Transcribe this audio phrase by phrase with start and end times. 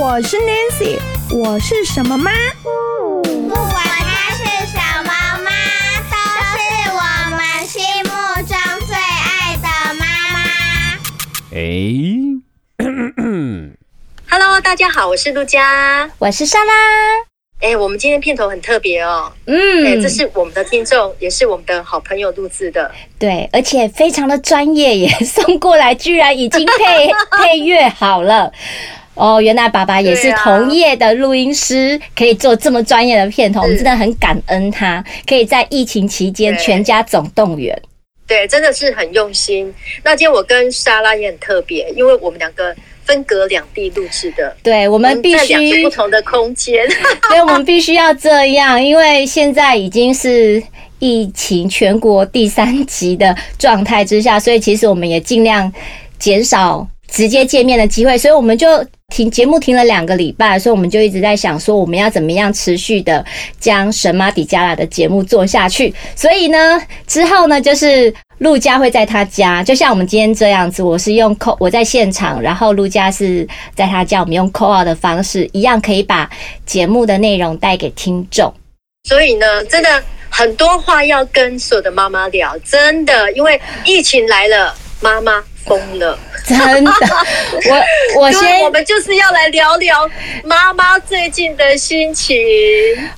[0.00, 0.96] 我是 Nancy，
[1.34, 2.30] 我是什么妈？
[2.62, 5.10] 不管她是什么
[5.42, 5.50] 妈，
[6.08, 6.16] 都
[6.54, 6.56] 是
[6.94, 7.02] 我
[7.36, 8.10] 们心目
[8.46, 8.56] 中
[8.86, 9.66] 最爱的
[9.98, 10.38] 妈妈。
[11.52, 11.58] 哎
[14.30, 16.72] ，Hello，大家好，我是陆佳，我是莎拉。
[17.60, 22.88] 哎，我们今天片头很特别哦，嗯，哎，这是我们的听众，也是我们的好朋友录制的，
[23.18, 27.10] 对，而且非常的专业，也送过来，居然已经配
[27.42, 28.52] 配乐好了。
[29.18, 37.76] 哦，原来爸爸也是同业的录音师，可以做这么专业的片头，我们真的很感恩他，可以在疫情期间全家总动员。
[38.26, 39.74] 对，真的是很用心。
[40.04, 46.88] 那今天我跟莎拉也很特别，因为我们两个分隔两地录制的，对，我们必须在不同的空间，
[47.26, 50.62] 所以我们必须要这样，因为现在已经是
[50.98, 55.72] 疫情全国第三级的状态之下，所以其实我们也尽量
[56.18, 58.86] 减少直接见面的机会，所以我们就。
[59.08, 63.24] 停节目停了两个礼拜，所以我们就一直在想说，我们要怎么样持续的
[63.58, 65.92] 将神马底加拉的节目做下去。
[66.14, 76.30] 所以呢，之后呢，就是陆家会在他家，就像我们今天这样子，我是用 call，我在现场，然后陆家是在他家，我们用 call out 的方式，一样可以把
[76.66, 78.52] 节目的内容带给听众。
[79.04, 86.18] 所以呢，真的很多话要跟所有的妈妈聊，真的，因为疫情来了，妈妈疯了。
[86.44, 86.90] 真的，
[88.16, 90.08] 我我先，我们就是要来聊聊
[90.44, 92.36] 妈妈最近的心情。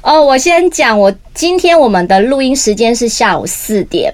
[0.02, 4.12] 哦，我先讲，我今天我们的录音时间是下午四点。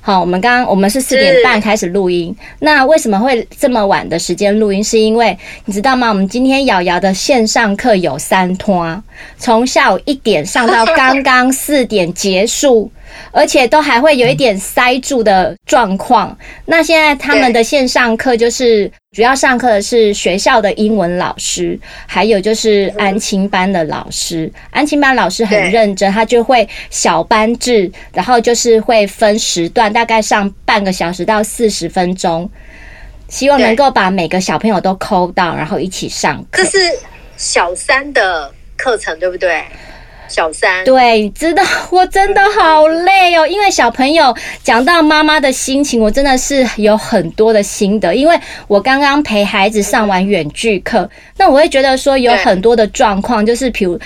[0.00, 2.34] 好，我们刚刚我们是四点半开始录音。
[2.60, 4.82] 那为什么会这么晚的时间录音？
[4.82, 6.08] 是因为你知道吗？
[6.08, 9.02] 我们今天瑶瑶的线上课有三拖，
[9.38, 12.90] 从下午一点上到刚刚四点结束。
[13.30, 16.36] 而且都还会有一点塞住的状况。
[16.66, 24.50] 那现在他们的线上课就是主要上课的是学校的英文老师，还有就是安亲班的老师。
[24.70, 32.48] 安亲班老师很认真，他就会小班制，然后就是会分时段，大概上半个小时到四十分钟，
[33.28, 36.62] 希望能够把每个小朋友都抠到，然后一起上课。
[36.62, 36.78] 这是
[37.36, 39.62] 小三的课程，对不对？
[40.28, 48.14] 小三对，知道我真的好累哦，因为小朋友讲到妈妈的心情，我真的是有很多的心得。
[48.14, 53.98] 因为我刚刚陪孩子上完远距课，那我会觉得说有很多的状况，就是比如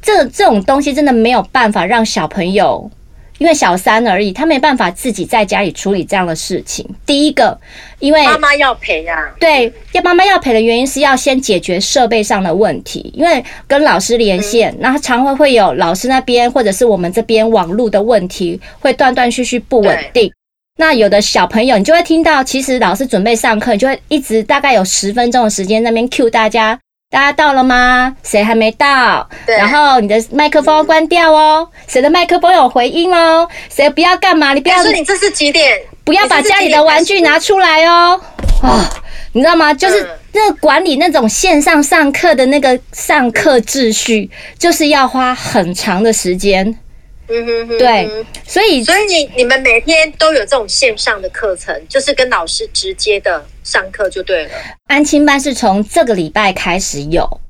[0.00, 2.90] 这这种东西真的没有办法让小朋友。
[3.38, 6.86] 因为小三而已，他没办法自己在家里处理这样的事情。
[7.06, 7.58] 第一个，
[8.00, 20.32] 因为妈妈要陪呀，对，要妈妈要陪的原因是要先解决设备上的问题，因为跟老师连线，那他常会会有老师那边或者是我们这边网络的问题，会断断续续不稳定。
[20.76, 26.78] 那有的小朋友，你就会听到，其实老师准备上课，你就会一直大概有十分钟的时间那边 cue 大家。
[27.10, 28.14] 大家到了吗？
[28.22, 29.26] 谁还没到？
[29.46, 31.66] 然后你的麦克风要关掉哦。
[31.86, 33.48] 谁的麦克风有回音哦？
[33.70, 34.52] 谁不要干嘛？
[34.52, 34.82] 你不要。
[34.82, 35.80] 说你这是几点？
[36.04, 38.20] 不要把家里的玩具拿出来哦。
[38.60, 38.84] 啊，
[39.32, 39.72] 你知道吗？
[39.72, 46.78] 就是那个管理那种线上上课的那个上课秩序，就是要花很长的时间。
[47.28, 48.08] 嗯哼哼，对，
[48.46, 54.50] 所以所以你你们每天都有这种线上的课程，就是跟老师直接的上课就对了。
[54.86, 57.40] 安亲班是从这个礼拜开始有。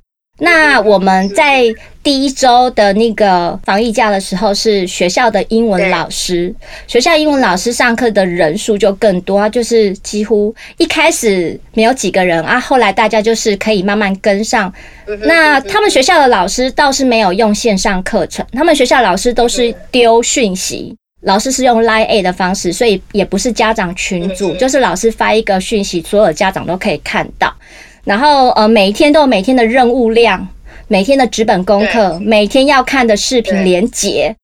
[0.41, 1.65] 那我们在
[2.01, 6.55] 第一周的那个防疫假的时候，是学校的英文老师，
[6.87, 14.73] 学校英文老师上课的人数就更多，就是几乎一开始没有几个人啊，后来大家就是可以慢慢跟上。
[15.23, 27.53] 那他们学校的老师倒是没有用线上课程，他们学校老师都是丢讯息，老师是用 Line 的方式，所以也不是家长群组，就是老师发一个讯息，所有家长都可以看到。
[28.09, 30.49] 然后呃，每一天都有每天的任务量，
[30.87, 34.35] 每天的纸本功课，每天要看的视频连结。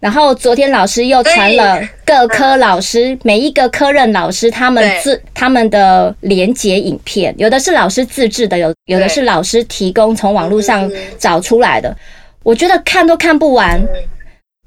[0.00, 11.94] 然后昨天老师又传了各科老师每一个科任老师他们自他们的连结影片，有的是老师自制的，有有的是老师提供从网络上找出来的。
[12.42, 13.78] 我觉得看都看不完。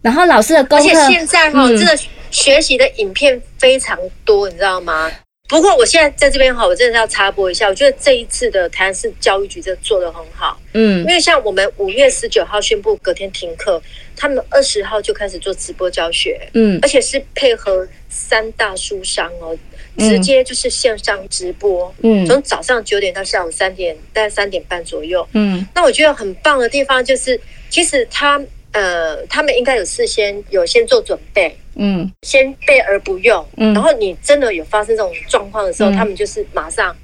[0.04, 1.98] 然后老师的功课，而且现在哈，这个
[2.30, 5.10] 学习的影片非常多，你知道吗？
[5.54, 13.80] 不过我现在在这边哈，我真的要插播一下，我觉得这一次的台南市教育局真的做得很好，嗯，因为像我们五月十九号宣布隔天停课，
[14.16, 19.56] 他们二十号就开始做直播教学，嗯，而且是配合三大书商哦，
[20.00, 27.40] 直接就是线上直播，嗯，从早上九点到下午三点，大概三点半左右，嗯，那我觉得很棒的地方就是，
[27.70, 28.42] 其实他
[28.72, 31.56] 呃，他们应该有事先有先做准备。
[31.76, 36.96] 嗯，先备而不用，嗯，然后你真的有发生这种状况的时候，嗯，他们就是马上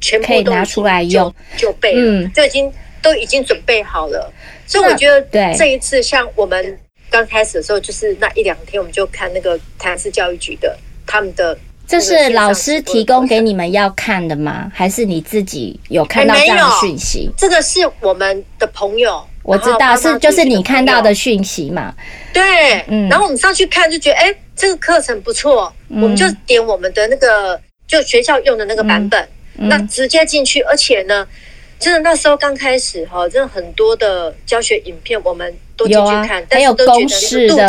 [0.00, 4.32] 全部都拿出来用，就备了，嗯，就已经都已经准备好了。
[4.66, 5.22] 所以我觉得
[5.56, 6.78] 这一次像我们
[7.10, 10.76] 刚开始的时候，就是那一两天，我们就看那个台南市教育局的
[11.06, 11.56] 他们的。
[11.88, 14.68] 这是老师提供给你们要看的吗？
[14.74, 17.30] 还是你自己有看到这样的讯息？
[17.36, 21.94] 这个是我们的朋友，我知道是就是你看到的讯息嘛？
[22.32, 23.08] 对，嗯。
[23.08, 30.60] 然后我们上去看就觉得，哎，这个课程不错，嗯、我们就点我们的那个就学校用的那个版本，那直接进去。
[30.62, 31.26] 而且呢，
[31.78, 37.68] 真的那时候刚开始哈，真的很多的教学影片我们都进去看，啊、还有公式的。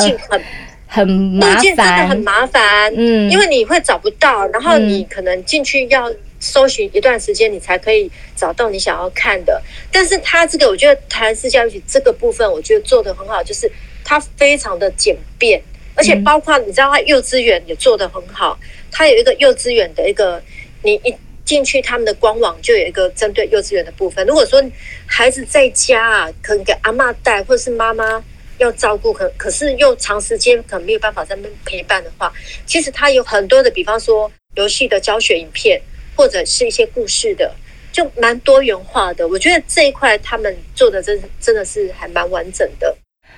[0.90, 6.10] 很麻烦，真的很麻烦，嗯，因为你会找不到，然后你可能进去要
[6.40, 9.62] 搜寻一段时间，你才可以找到你想要看的。
[9.92, 13.72] 但是它这个，我觉得台南市教育局这个部分，我觉得做的很好，就是
[14.04, 15.62] 它非常的简便，
[15.96, 18.58] 而且包括你知道，它幼稚园也做的很好，
[18.92, 20.42] 它有一个幼稚园的一个，
[20.84, 24.26] 你一进去他们的官网就有一个针对幼稚园的部分。
[24.28, 24.64] 如果说
[25.06, 28.24] 孩子在家啊，可能给阿嬷带，或者是妈妈。
[28.60, 32.34] 要照顾可可是又长时间可能没有办法在那边陪伴的话，
[32.66, 35.80] 其实它有很多的，比方说游戏的教学影片，
[36.18, 37.50] 或者是一些故事的，
[37.92, 39.26] 就蛮多元化的。
[39.28, 42.94] 我觉得这一块他们做的真真的是还蛮完整的。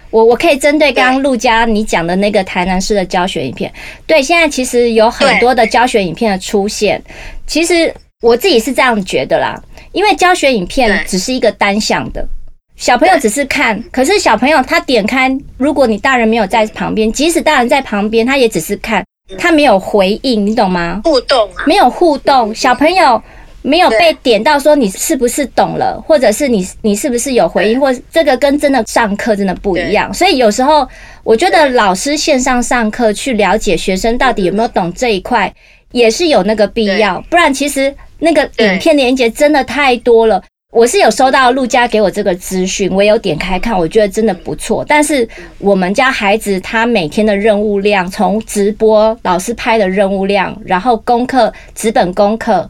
[0.10, 3.72] 我我可以针对刚刚陆佳你讲的那个台南市的教学影片，
[4.08, 7.00] 对，现在其实有很多的教学影片的出现。
[7.46, 9.62] 其实我自己是这样觉得啦，
[9.92, 12.28] 因为教学影片只是一个单向的。
[12.75, 19.04] 小朋友只是看，可是小朋友他点开，如果你大人没有在旁边，即使大人在旁边，他也只是看，
[19.38, 21.02] 他没有回应，你懂吗？
[21.04, 23.22] 互动啊，没有互动，小朋友
[23.62, 30.14] 没有被点到说你是不是懂了，或者是你你是不是有回应，或这个跟真的上课真的不一样。
[30.14, 30.88] 所以有时候
[31.24, 35.54] 我觉得老师线上上课去了解学生到底有没有懂这一块，
[35.92, 40.42] 也是有那个必要，不然其实那个影片连接真的太多了。
[40.71, 44.86] 我是有收到陆家给我这个资讯，我有点开看，我觉得真的不错。
[44.88, 45.27] 但是
[45.57, 52.69] 我们家孩子他每天的任务量，从直播老师拍的任务量，然后功课纸本功课。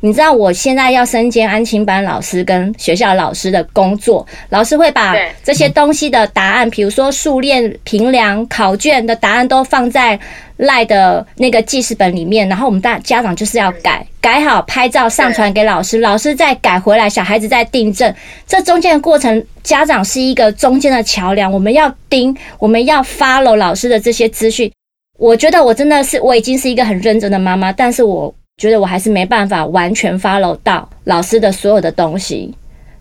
[0.00, 5.12] 你知道我现在要身兼安亲班老师跟学校老师的工作，老师会把
[5.42, 10.18] 这些东西的答案，比如说数练、评量、考卷的答案都放在
[10.58, 18.14] 赖的那个记事本里面，然后我们大家长就是要改，改好拍照上传给老师，老师再改回来，小孩子再订正。
[18.46, 24.70] 这中间的过程，家长是一个中间的桥梁，我们要盯，我们要 follow 老师的这些资讯。
[25.18, 28.32] 我觉得我真的是我已经是一个很认真的妈妈，但是我。
[28.58, 32.52] 觉得我还是没办法完全 follow 到老师的所有的东西，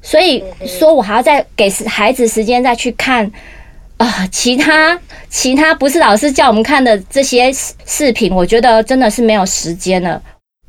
[0.01, 3.29] 所以说我还要再给孩子时间再去看
[3.97, 4.99] 啊，其他
[5.29, 7.51] 其他不是老师叫我们看的这些
[7.85, 10.21] 视频，我觉得真的是没有时间了。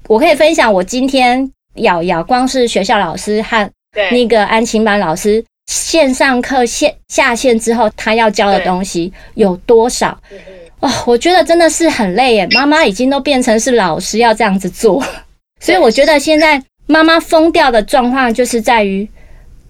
[0.08, 3.70] 我可以分享我今天瑶瑶，光是学校老师和
[4.10, 10.18] 那个安亲班老师线上课线下线之后，他要教的东西有多少？
[10.80, 12.46] 哦，我觉得真的是很累耶。
[12.52, 15.04] 妈妈已经都变成是老师要这样子做，
[15.60, 19.08] 所以我觉得现在妈妈疯掉的状况就是在于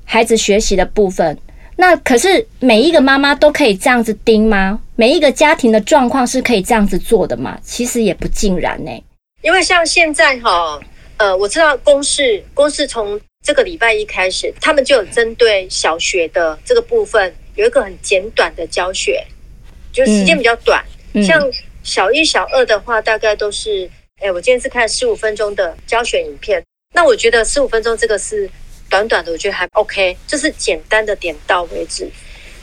[0.04, 1.38] 孩子学习的部分。
[1.76, 4.80] 那可是每一个妈妈都可以这样子盯吗？
[4.96, 7.58] 每一个家庭的状况是可以这样子做的吗？
[7.62, 8.90] 其实也不尽然呢。
[9.42, 10.78] 因为像现在哈，
[11.16, 19.24] 呃，我知道公视公视从这个礼拜一开始，他们就有针对小学的这个部分有一个很简短的教学，
[19.92, 20.84] 就是时间比较短。
[20.84, 21.48] 嗯像
[21.82, 26.62] 小一、小二的话，大概都是，哎，我今天是看十五分钟的教学影片。
[26.94, 28.48] 那我觉得十五分钟这个是
[28.88, 32.08] 短短的，我觉得还 OK，就是简单的点到为止。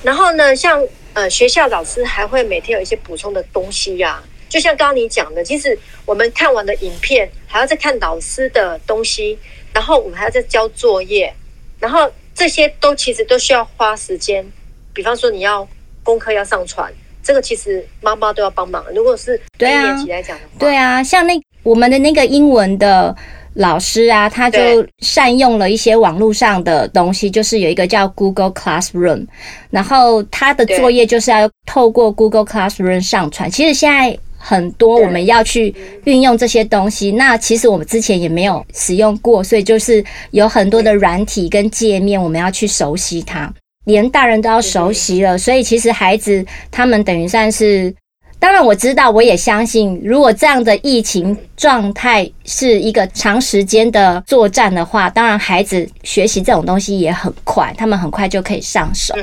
[0.04, 9.38] 然后呢，像呃学校老师还会每天有一些补充的东西呀、啊，就像刚刚你讲的，其实我们看完的影片还要再看老师的东西，
[9.74, 11.34] 然后我们还要再交作业，
[11.80, 14.46] 然后这些都其实都需要花时间。
[14.94, 15.68] 比方说你要
[16.04, 16.94] 功课要上传。
[17.26, 18.86] 这个其实妈妈都要帮忙。
[18.94, 23.14] 如果是一年级来讲的话，对啊，像那我们的那个英文的
[23.56, 29.26] 老师啊，他就善用了一些网络上的东西，就是有一个叫 Google Classroom，
[29.72, 33.50] 然后他的作业就是要透过 Google Classroom 上传。
[33.50, 43.52] 其实现在很多我们要去运用这些东西，那其实我们之前也没有使用过，所以就是有很多的软体跟界面，我们要去熟悉它。
[43.86, 47.94] 连大人都要熟悉了，所以其实孩子他们等于算是，
[48.40, 59.16] 当然我知道，我也相信，如果这样的疫情状态是一个长时间的作战的话，当然孩子学习这种东西也很快，他们很快就可以上手。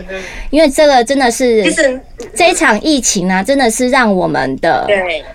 [0.50, 1.62] 因为这个真的是，
[2.34, 4.88] 这一场疫情呢，真的是让我们的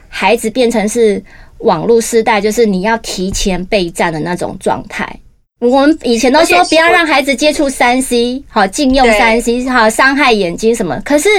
[0.10, 1.24] 孩子变成是
[1.60, 5.20] 网络时代，就是你要提前备战的那种状态。
[5.60, 11.02] 我们以前都说不要让孩子接触三 C，好禁用三 C，好伤害眼睛什么。
[11.04, 11.30] 可是，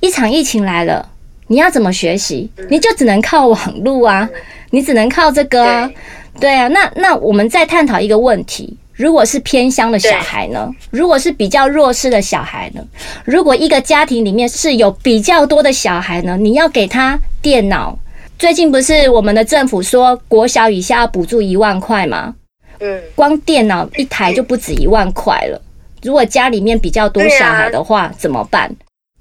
[0.00, 1.08] 一场疫情来了，
[1.46, 2.50] 你要怎么学习？
[2.68, 4.28] 你就只能靠网络啊，
[4.70, 5.90] 你只能靠这个啊。
[6.38, 8.76] 对啊，那那我们再探讨一个问题。
[8.92, 10.70] 如果是偏乡的小孩呢？
[10.90, 12.82] 如果是比较弱势的小孩呢？
[13.24, 16.36] 如果一个家庭里面是有比较多的小孩呢？
[16.36, 17.98] 你要给他电脑？
[18.38, 22.34] 最近不是我们的政府说国小以下要补助一万块吗？
[22.80, 25.60] 嗯，光电脑一台就不止一万块了。
[26.02, 28.70] 如果家里面比较多小孩的话，怎么办？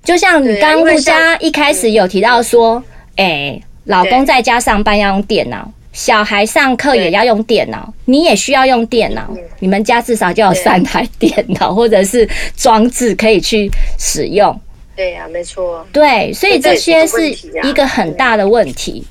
[0.04, 2.84] 就像你刚刚陆家一开始有提到说，
[3.16, 5.72] 哎，老公在家上班要用电脑。
[5.94, 9.34] 小孩上课也要用电脑，你也需要用电脑。
[9.60, 14.60] 你们家至少就有三台电脑或者是装置可以去使用。
[14.94, 15.88] 对呀，没错。
[15.94, 17.30] 对，所以这些是
[17.64, 19.06] 一个很大的问题。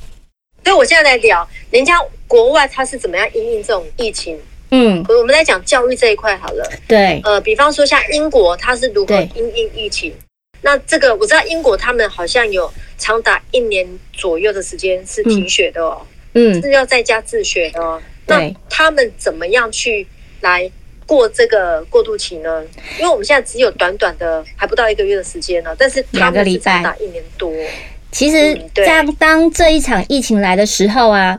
[0.63, 4.39] 所以我现在在聊，人家国外它是怎么样因应这种疫情？
[4.71, 6.69] 嗯，我们来讲教育这一块好了。
[6.89, 10.13] 对，呃，比方说像英国，它是如何因应疫情？
[10.63, 16.01] 那这个我知道，英国他们好像有长达一年左右的时间是停学的哦。
[16.33, 18.03] 嗯，是要在家自学的哦。
[18.27, 20.07] 那他们怎么样去
[20.41, 20.69] 来
[21.07, 22.65] 过这个过渡期呢？
[22.99, 27.53] 因为我们现在只有短短的还不到一个月的时间呢，但是两个礼拜打一年多。
[28.11, 31.39] 其实，当当这一场疫情来的时候啊，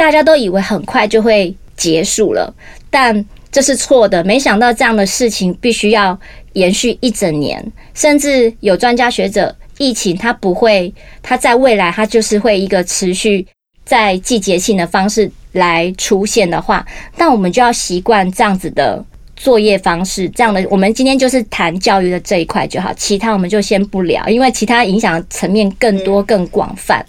[0.00, 2.50] 大家都以为很快就会结束了，
[2.88, 4.24] 但这是错的。
[4.24, 6.18] 没想到这样的事情必须要
[6.54, 10.90] 延续一整年，甚至有专家学者，疫情它不会，
[11.20, 13.46] 它在未来它就是会一个持续。
[13.84, 19.04] 在季节性的方式来出现的话，那我们就要习惯这样子的
[19.36, 20.26] 作业方式。
[20.30, 27.04] 这样的，我们今天就是谈教育的这一块就好，其他我们就先不聊，因为其他影响层面更多、更广泛。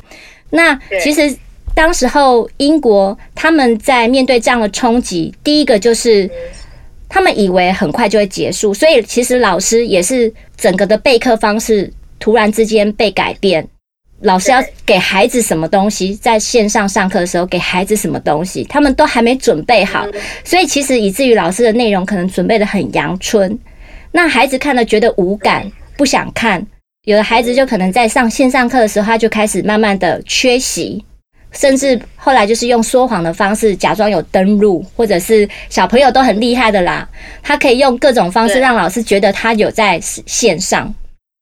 [0.50, 1.34] 那其实
[1.74, 6.30] 当时候英国他们在面对这样的冲击，第一个就是
[7.10, 13.68] 他们以为很快就会结束，所以其实老师也是整个的备课方式突然之间被改变。
[14.22, 20.06] 老师要给孩子什么东西，在线上上课的时候给孩子什么东西，他们都还没准备好，
[20.44, 23.58] 所以其实以至于老师的内容可能准备的很阳春，
[24.12, 26.68] 那孩子看了觉得无感，不想看。
[27.06, 31.04] 有的孩子就可能在上线上课的时候，他就开始慢慢的缺席，
[31.52, 37.08] 甚至后来就是用说谎的方式假装有登录，或者是小朋友都很厉害的啦，
[37.44, 40.94] 他可以用各种方式让老师觉得他有在线上。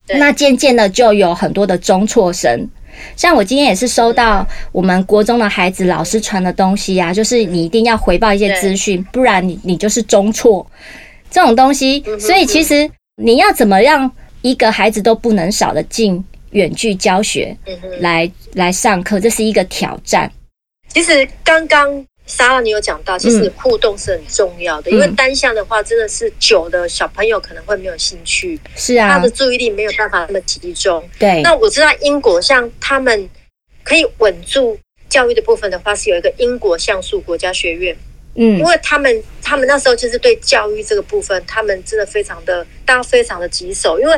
[0.07, 2.67] 那渐渐的就有很多的中辍生，
[3.15, 10.65] 像我今天也是收到我们国中的孩子老师传的东西啊，就是你一定要回报一些资讯，不然你你就是中辍。
[11.29, 12.03] 这种东西。
[12.19, 12.89] 所以其实
[13.21, 14.11] 你要怎么让
[14.41, 17.55] 一个孩子都不能少的进远距教学
[17.99, 20.31] 来来上课，这是一个挑战。
[20.89, 22.05] 其实刚刚。
[22.31, 31.03] 莎拉，你有讲到，其实互动是很重要的，嗯、因为单向的话，真的是久的小朋友可能会没有兴趣，是啊，他的注意力没有办法那么集中。
[31.17, 33.27] 对，那我知道英国像他们
[33.83, 34.77] 可以稳住
[35.09, 37.97] 教育的部分的话，是有一个英国像素国家学院，
[38.35, 44.13] 嗯，因为他们他们那时候就是对教育这个部分，他们真的非常的大家非常的棘手，因为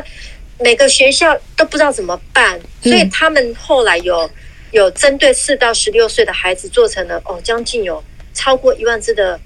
[0.62, 4.30] 每个学校都不知道怎么办，所以他们后来有。
[4.72, 8.02] 有针对四到十六岁的孩子做成了哦，将近有
[8.32, 9.38] 超过一万字的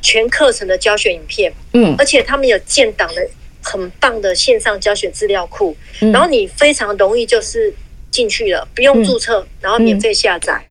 [0.00, 3.28] 全课程的教学影片，嗯，而且他们有建档的
[3.60, 7.74] 很棒的线上教学资料库，嗯、然后你非常容易就是
[8.12, 10.64] 进去了，不用注册，嗯、然后免费下载。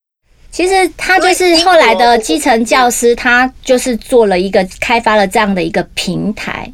[0.53, 6.71] 其实他就是后来的基层教师，他就是做了一个开发了这样的一个平台。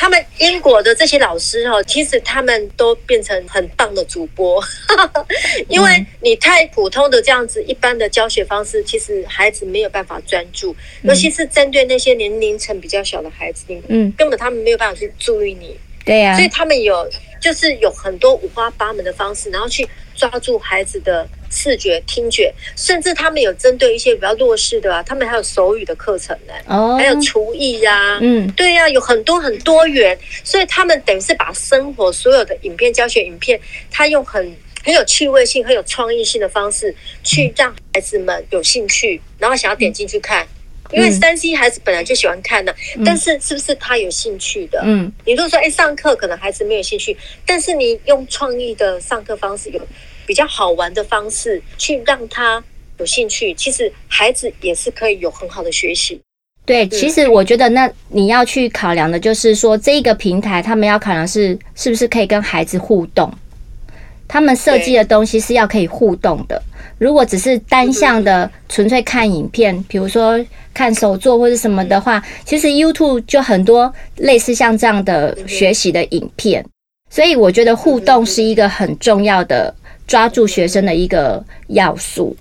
[0.00, 4.58] 他们英国的这些老师哈，其实他们都变成很棒的主播，
[5.68, 17.06] 因为你太普通的这样子一般的教学方式，其实孩子没有办法专注，尤其是针对那些年龄层比较小的孩子，嗯，根本他们没有办法去注意你，对呀，所以他们有
[17.38, 21.28] 就是有很多五花八门的方式，然后去抓住孩子的。
[21.50, 40.46] 视觉、听觉，甚至他们有针对一些比较弱势的啊，他们还有手语的课程呢，哦，还有厨艺呀，嗯，对呀，有很多很多元，所以他们等于是把生活所有的影片、教学影片，他用很很有趣味性、很有创意性的方式去让孩子们有兴趣，然后想要点进去看，
[40.92, 42.72] 因为三 C 孩子本来就喜欢看的，
[43.04, 44.80] 但是是不是他有兴趣的？
[44.84, 49.80] 嗯，你如果说哎，上课可能孩子没有兴趣，但是你用创意的上课方式有。
[50.30, 52.62] 比较好玩的方式去让他
[53.00, 56.20] 有兴趣，其实孩子也是可以有很好的学习。
[56.64, 63.28] 对，其实我觉得那你要去考量的就是说，这一个平台他们要考量是是不是可以跟孩子互动，
[64.28, 66.62] 他们设计的东西是要可以互动的。
[66.98, 70.38] 如果只是单向的纯粹看影片，比如说
[70.72, 76.64] 看手作或者什么的话，其实 YouTube 就很多类似像这样的学习的影片。
[77.12, 79.74] 所以我觉得互动是一个很重要的
[80.10, 82.36] 抓住学生的一个要素。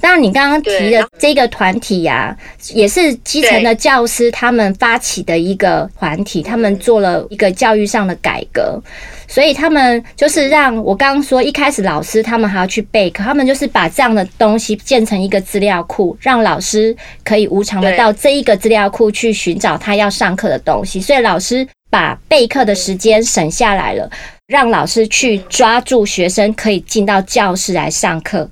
[0.00, 2.34] 当然，你刚刚提的这个团体呀，
[2.72, 8.80] 也是基层的教师他们发起的一个团体，他们做了一个教育上的改革，
[9.26, 24.10] 所以他们就是让我刚刚说一开始老师他们还要去备课，他们就是把这样的东西建成一个资料库，让老师可以无偿的到这一个资料库去寻找他要上课的东西，所以老师把备课的时间省下来了，
[24.46, 28.48] 让老师去抓住学生可以进到教室来上课。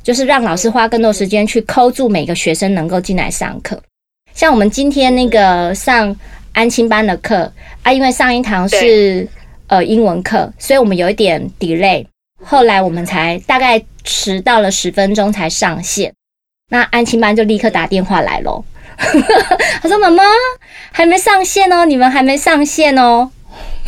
[0.00, 3.78] 就是让老师花更多时间去抠住每个学生能够进来上课，
[4.32, 6.16] 像我们今天那个上
[6.54, 7.52] 安亲班的课
[7.82, 9.28] 啊，因为上一堂是
[9.66, 12.06] 呃英文课，所以我们有一点 delay，
[12.42, 16.14] 后来我们才大概迟到了十分钟才上线，
[16.70, 18.64] 那安亲班就立刻打电话来喽，
[19.82, 20.24] 他说妈妈
[20.90, 23.30] 还没上线哦，你们还没上线哦，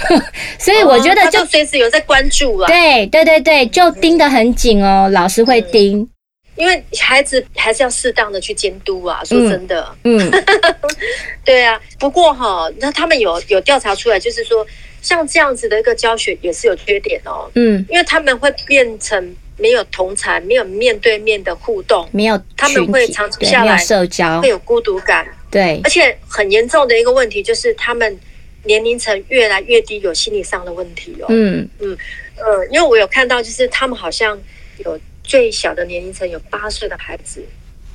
[0.59, 6.09] 所以我觉得就随时有在关注啊，对对对对，就盯得很紧哦，老师会盯。
[6.57, 10.45] 因为孩子还是要适当的去监督啊，说真的，嗯，嗯
[11.43, 11.81] 对啊。
[11.99, 14.67] 不过哈，那他们有有调查出来，就是说
[15.01, 28.19] 像这样子的一个教学也是有缺点哦，嗯，因为他们会变成没有同才，没有面对面的互动，没有，他们会长期下来社交，会有孤独感，对，而且很严重的一个问题就是他们
[28.65, 31.69] 年龄层越来越低，有心理上的问题哦，嗯。
[31.81, 31.97] 嗯
[32.37, 34.39] 呃，因为我有看到，就是他们好像
[34.85, 34.99] 有。
[35.23, 37.41] 最小的年龄层有八岁的孩子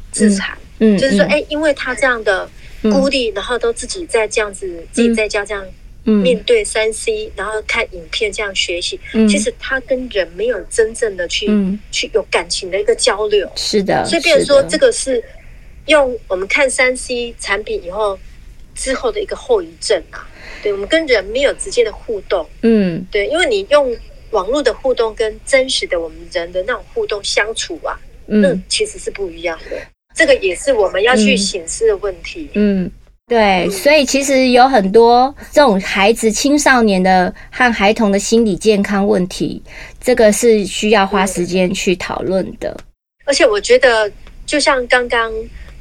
[0.09, 2.49] 自残，嗯，就是说，哎、欸，因为他这样的
[2.83, 5.65] 孤立，然后都自己在这样子，自己在家这样
[6.03, 11.49] 面对三 C，然后看影片这样学习，其实他跟人没有真正的去
[11.91, 15.21] 去有感情的一个交流，是的，所以，比如说，这个是
[15.87, 18.17] 用我们看三 C 产品以后
[18.73, 20.25] 之后的一个后遗症啊，
[20.65, 23.95] 对，我们跟人没有直接的互动，嗯，对，因为你用。
[24.31, 29.77] 网络的互动跟真实的我们人的那种互动相处啊，嗯，那其实是不一样的。
[30.13, 32.49] 这个也是我们要去省思的问题。
[32.55, 32.89] 嗯，
[33.27, 39.61] 对，所以其实有很多这种孩子、青少年的和孩童的心理健康问题，
[40.01, 42.75] 这个是需要花时间去讨论的。
[43.23, 44.11] 而且我觉得，
[44.45, 45.31] 就像刚刚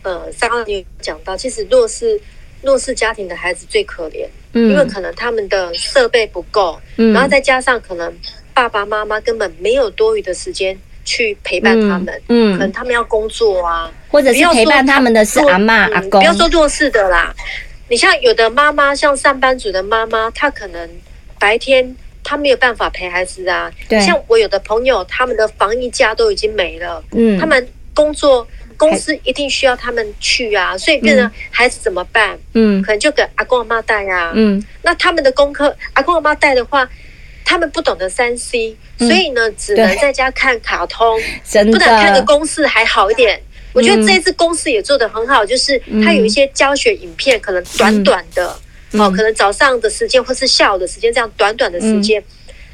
[0.03, 2.21] 呃，刚刚你讲到，其实弱势
[2.63, 8.13] 弱势家庭的孩子最可怜，嗯，因为可能他们的设备不够，嗯，然后再加上可能。
[8.55, 16.21] 爸爸妈妈根本没有多余的时间去陪伴他们，嗯，可能他们要工作啊，或者是陪伴他们的是阿嬷、阿公。
[16.21, 17.35] 不要说弱势的啦，
[17.89, 20.89] 你像有的妈妈，像上班族的妈妈，她可能
[21.41, 23.69] 白天她没有办法陪孩子啊。
[23.89, 32.39] 对，像我有的朋友，他们的防疫假都已经没了，嗯，他们工作公司一定需要他们去啊，所以变成孩子怎么办？
[32.53, 36.89] 嗯，可能就给阿公阿妈带啊，嗯，那他们的功课，阿公阿妈带的话。
[37.47, 41.21] 他们不懂得三 C，所以呢，只能在家看卡通，
[41.71, 43.39] 不能看个公式还好一点。
[43.75, 48.59] 我觉得这一次公司也做得很好，就是它有一些教学影片，可能短短的，
[48.93, 52.25] 哦，可能早上的时间或是下午的时间，这样短短的时间，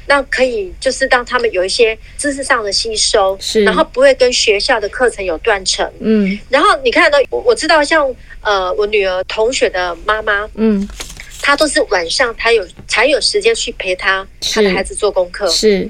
[0.07, 5.89] 那可以就是让他们有一些知识上的吸收，是然后不会跟学校的课程有断层。
[5.99, 10.87] 嗯，然后你看到我我知道像呃我女儿同学的妈妈，嗯。
[11.43, 15.47] 她都是晚上，她有才有时间去陪她她的孩子做功课。
[15.47, 15.89] 是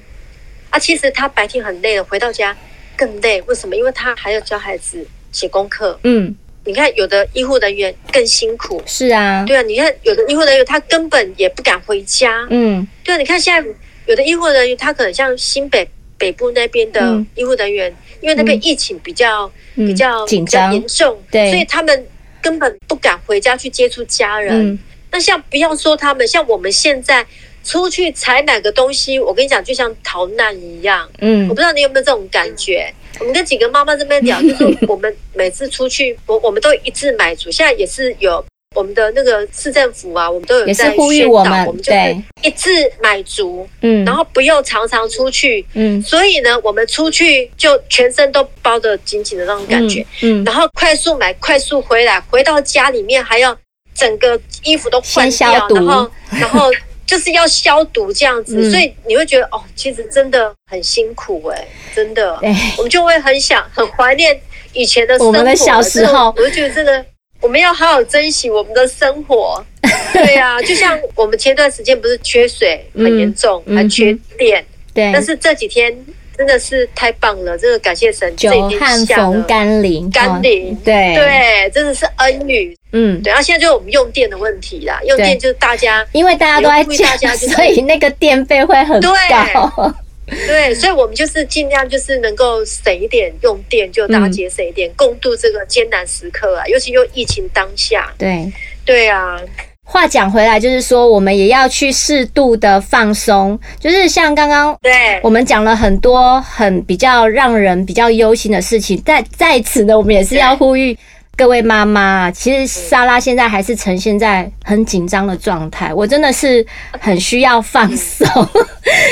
[0.69, 2.55] 啊，其实她白天很累了，回到家
[2.95, 3.41] 更累。
[3.41, 3.75] 为什么？
[3.75, 5.99] 因为她还要教孩子写功课。
[6.03, 8.81] 嗯，你看有的医护人员更辛苦。
[8.85, 12.47] 是啊，对啊，你看有的医护人员他根本也不敢回家。
[12.49, 13.69] 嗯，对啊，你看现在
[14.11, 22.05] 有的医护人员他可能像新北北部那边的医护人员，嗯、因为那边疫情比较、嗯、比较紧张严重，对，所以他们
[22.41, 24.71] 根本不敢回家去接触家人。
[24.71, 24.79] 嗯
[25.13, 27.25] 那像不要说他们，像我们现在
[27.65, 31.05] 出去采买个东西，我跟你讲，就像逃难一样。
[31.19, 32.89] 嗯，我不知道你有没有这种感觉。
[33.19, 37.51] 我们跟几个妈妈这边聊， 就是我们每次出去，我我们都一致买主。
[37.51, 38.41] 现在也是有
[38.75, 42.69] 我们的那个市政府啊，我们都有在呼吁我们，我们就是一致
[43.01, 43.67] 买足。
[43.81, 45.65] 嗯，然后不用常常出去。
[45.73, 50.05] 嗯，所以呢，我们出去就全身都包得紧紧的那种感觉。
[50.21, 53.57] 嗯，然后快速买，快速回来，回到家里面还要。
[53.93, 56.71] 整个衣服都换掉，然后然后
[57.05, 62.39] 就是要消毒这样子， 嗯、所以你会觉得哦，其实真的很辛苦哎、欸，真的，
[62.79, 64.39] 我们就会很想很怀念
[64.71, 67.05] 以前的生活，我们的小时候，我就觉得真的
[67.41, 69.63] 我们要好好珍惜我们的生活。
[70.13, 74.63] 对呀、啊，就像我们前段时间不是缺水很严重，嗯、还缺电。
[74.93, 75.93] 对，但是这几天。
[76.37, 77.55] 真的是太棒了！
[77.55, 78.49] 真的感谢神，久
[78.79, 82.75] 旱逢甘霖，甘霖，对对，真的是恩雨。
[82.93, 83.29] 嗯，对。
[83.29, 86.83] 然后现在就是我们用电的问题啦，用电就是大家，因为大家都在
[87.17, 89.93] 家，所以那个电费会很高。
[90.47, 96.65] 对，所以我们就是尽量就是能够省一点用电，就大家节省一点，共度这个艰难时刻啊！
[96.67, 98.51] 尤其又疫情当下，对
[98.85, 99.39] 对啊。
[99.83, 103.59] 话讲回来，就是说，我们也要去适度的放松。
[103.77, 109.01] 就是像刚刚，对，我们讲了很多很比较让人比较忧心的事情。
[109.03, 110.97] 在在此呢，我们也是要呼吁
[111.37, 115.91] 各位妈妈，其实莎拉现在还是呈现在很紧张的状态。
[115.93, 116.63] 我真的是
[116.99, 118.27] 很需要放松，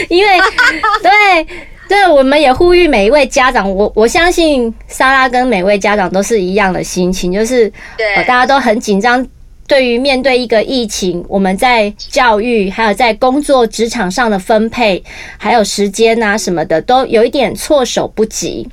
[0.10, 0.38] 因为
[1.02, 1.48] 对
[1.88, 9.26] 对，我们也呼吁每一位家长，我我相信莎拉跟每位家长都是一样的心情，就是对，大家都很紧张。
[9.66, 15.04] 对于面对一个疫情，我们在教育还有在工作职场上的分配，
[15.38, 18.68] 还有时间啊什么的，都有一点措手不及。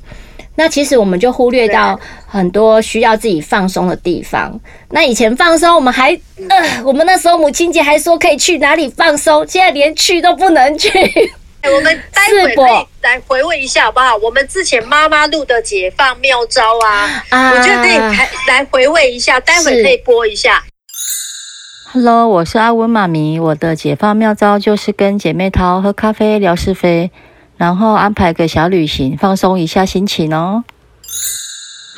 [0.59, 4.59] 那其实我们就忽略到很多需要自己放松的地方。
[4.89, 10.89] 那以前放松，我们还呃，我们那时候母亲节还说可以去哪里放松，现在连去都不能去。
[11.63, 14.15] 我们 待会可以来回味一下好不好？
[14.15, 20.63] 我们之前妈妈录的解放妙招啊，我觉得可以来来回味一下，待会可以播一下。
[21.91, 23.39] Hello，我是阿文妈咪。
[23.39, 27.11] 我的解放妙招就是跟姐妹淘喝咖啡聊是非，
[27.57, 30.63] 然后安排个小旅行，放松一下心情哦。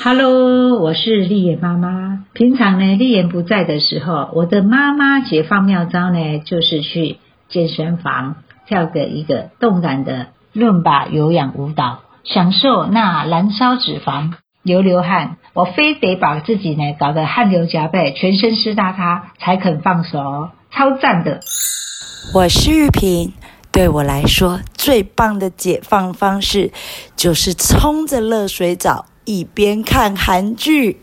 [0.01, 2.23] Hello，我是丽妍妈妈。
[2.31, 7.17] 平常呢，丽妍不在的时候，我的妈妈解放妙招呢，就是去
[7.49, 14.31] 健身房跳个一个动感的伦巴有氧舞蹈，享受那燃烧脂肪。
[14.61, 21.39] 流流汗，我非得把自己呢搞得汗流浃背，全身湿哒哒，才肯放手，超赞的。
[22.33, 23.33] 我是玉萍，
[23.79, 26.69] 对我来说最棒的解放方式
[27.15, 31.01] 就是冲着热水澡，一边看韩剧。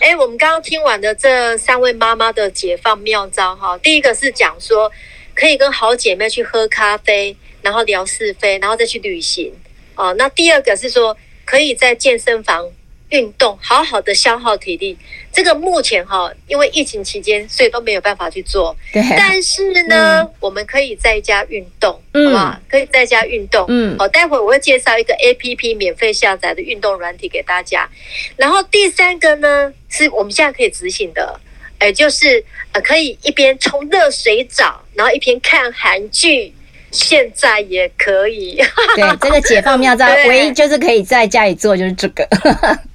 [0.00, 4.90] 哎，我们刚刚听完的这三位妈妈的解放妙招哈，第一个是讲说
[5.32, 9.52] 可以跟好姐妹去喝咖啡，然后聊是非，然后再去旅行
[9.94, 10.12] 哦。
[10.18, 11.16] 那第二个是说。
[11.46, 12.64] 可以在健身房
[13.10, 14.96] 运动，好好的消耗体力。
[15.32, 18.74] 这个目前哈，因为疫情期间，所以都没有办法去做。
[18.92, 19.02] 对。
[19.16, 22.60] 但是呢，嗯、我们可以在家运动，嗯、好不好？
[22.68, 23.64] 可以在家运动。
[23.68, 23.96] 嗯。
[23.98, 27.88] 好，待会我会介绍一个 APP 免费下载的运动软体给大家。
[28.36, 31.38] 然后第三个呢，是我们现在可以执行的，
[31.78, 36.52] 哎，就是呃，可以一边冲热水澡，然后一边看韩剧。
[36.92, 38.56] 现在也可以，
[38.96, 42.26] 对，这个解放妙招， 唯一就是可以在家里做，就是这个。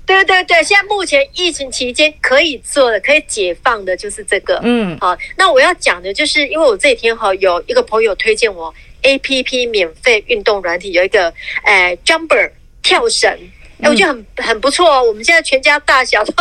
[0.06, 4.60] 对对对，现在目前疫情期间可以做的、可以解放的，就是这个。
[4.64, 13.38] 嗯，好，那我要讲的就是，因为我这几天哈有一个朋友推荐我 APP 免费运动软体，有一个呃 Jumper 跳绳。
[13.82, 15.04] 哎，我觉得很很不错哦。
[15.04, 16.34] 我们现在全家大小都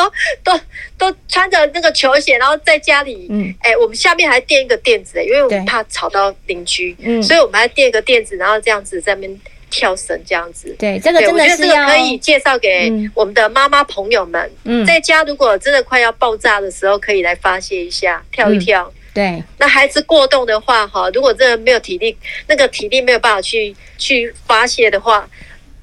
[0.44, 0.60] 都
[0.96, 9.40] 都穿着那个球鞋，然后在家里，嗯，哎，我们下面还垫一个垫子，因为我们怕吵到邻居，嗯，所以我们还垫一个垫子，然后这样子在那边
[9.74, 10.72] 跳绳，这样子。
[10.78, 14.48] 对，这个真的是这个可以介绍给我们的妈妈朋友们。
[14.62, 18.92] 嗯，在家如果真的快要爆炸的时候，可以来发泄一下，跳一跳。
[19.12, 25.28] 对，那孩子过动的话，哈，如果真的没有体力，那个体力没有办法去去发泄的话，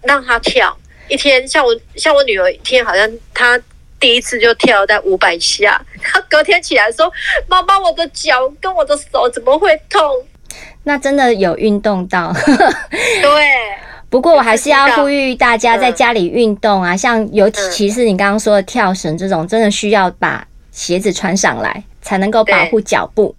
[0.04, 0.78] 让他跳。
[1.10, 3.62] 一天像我像我女儿一天好像她
[4.00, 7.12] 第一次就跳在五百下， 她隔天起来说
[7.50, 10.02] ：“妈妈，我的脚跟我的手怎么会痛？”
[10.84, 12.34] 那真的有运动到。
[13.22, 13.81] 对。
[14.12, 23.34] 不过我还是要呼吁大家在家里运动啊，像尤其是你刚刚说的跳绳这种，真的需要把鞋子穿上来才能够保护脚步。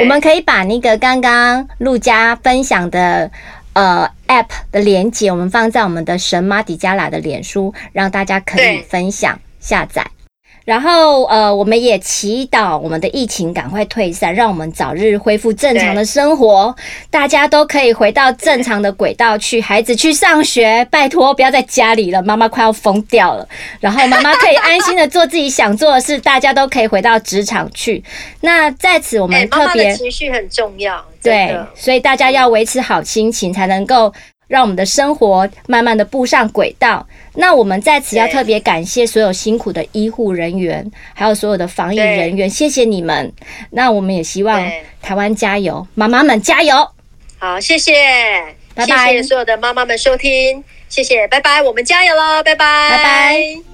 [0.00, 3.28] 我们可以把那个刚刚陆佳分享的。
[3.74, 10.06] 呃，App 的连接我们放在我们的神马底加拉的脸书，让大家可以分享下载。
[10.64, 16.74] 然后呃，我们也祈祷我们的疫情赶快退散，让我们早日恢复正常的生活，
[17.10, 23.46] 大家都可以回到正常的轨道去，孩子去上学，拜托不要在家里了，妈妈快要疯掉了。
[23.78, 28.02] 然后妈妈可以安心的做自己想做的事，大家都可以回到职场去。
[28.40, 34.12] 那在此我们特别，情绪很重要，对，所以大家要维持好心情，才能够。
[34.46, 37.06] 让我们的生活慢慢的步上轨道。
[37.34, 43.32] 那我们在此要特别感谢所有辛苦的医护人员，还有所有的防疫人员，谢谢你们。
[43.70, 44.70] 那我们也希望
[45.02, 46.88] 台湾加油，妈妈们加油。
[47.38, 47.92] 好，谢谢，
[48.74, 49.08] 拜拜。
[49.08, 53.73] 谢谢所有的妈妈们收听，谢谢，拜拜，我们加油喽，拜拜，拜拜。